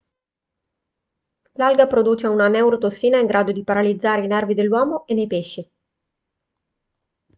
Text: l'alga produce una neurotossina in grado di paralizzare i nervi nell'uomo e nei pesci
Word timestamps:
l'alga 1.61 1.85
produce 1.85 2.25
una 2.27 2.47
neurotossina 2.47 3.19
in 3.19 3.27
grado 3.27 3.51
di 3.51 3.63
paralizzare 3.63 4.23
i 4.23 4.27
nervi 4.27 4.55
nell'uomo 4.55 5.05
e 5.05 5.13
nei 5.13 5.27
pesci 5.27 5.71